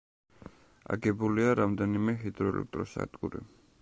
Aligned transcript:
აგებულია 0.95 1.51
რამდენიმე 1.59 2.17
ჰიდროელექტროსადგური. 2.23 3.45